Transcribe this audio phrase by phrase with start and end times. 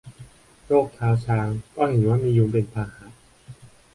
[0.67, 3.07] โรคเท้าช้าง ก็เห็นว่ามียุงเป็นพาหะ